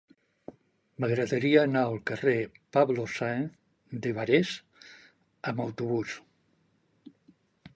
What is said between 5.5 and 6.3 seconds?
amb autobús.